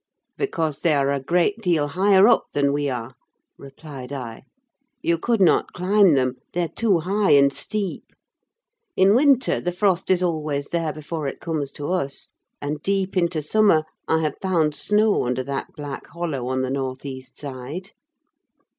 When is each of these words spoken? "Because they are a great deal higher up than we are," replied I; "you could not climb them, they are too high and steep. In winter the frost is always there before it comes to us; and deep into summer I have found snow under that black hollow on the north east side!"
"Because 0.35 0.79
they 0.79 0.95
are 0.95 1.11
a 1.11 1.19
great 1.19 1.61
deal 1.61 1.89
higher 1.89 2.27
up 2.27 2.45
than 2.53 2.73
we 2.73 2.89
are," 2.89 3.13
replied 3.59 4.11
I; 4.11 4.45
"you 5.03 5.19
could 5.19 5.39
not 5.39 5.73
climb 5.73 6.15
them, 6.15 6.37
they 6.53 6.63
are 6.63 6.67
too 6.69 7.01
high 7.01 7.29
and 7.33 7.53
steep. 7.53 8.03
In 8.95 9.13
winter 9.13 9.61
the 9.61 9.71
frost 9.71 10.09
is 10.09 10.23
always 10.23 10.69
there 10.69 10.91
before 10.91 11.27
it 11.27 11.39
comes 11.39 11.69
to 11.73 11.91
us; 11.91 12.29
and 12.59 12.81
deep 12.81 13.15
into 13.15 13.43
summer 13.43 13.83
I 14.07 14.21
have 14.21 14.39
found 14.41 14.73
snow 14.73 15.23
under 15.27 15.43
that 15.43 15.67
black 15.75 16.07
hollow 16.07 16.47
on 16.47 16.63
the 16.63 16.71
north 16.71 17.05
east 17.05 17.37
side!" 17.37 17.91